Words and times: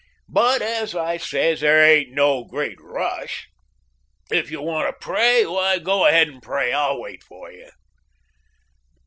But, 0.29 0.63
as 0.63 0.95
I 0.95 1.17
says, 1.17 1.61
there 1.61 1.85
ain't 1.85 2.09
no 2.09 2.43
great 2.43 2.81
rush. 2.81 3.47
If 4.31 4.49
you 4.49 4.59
want 4.59 4.87
to 4.89 4.93
pray, 5.07 5.45
why, 5.45 5.77
go 5.77 6.07
ahead 6.07 6.27
and 6.27 6.41
pray. 6.41 6.73
I'll 6.73 6.99
wait 6.99 7.21
for 7.23 7.51
you." 7.51 7.69